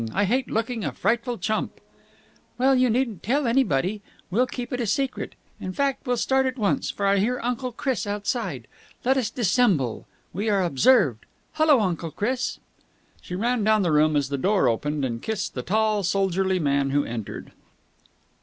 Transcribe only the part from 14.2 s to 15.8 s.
the door opened, and kissed the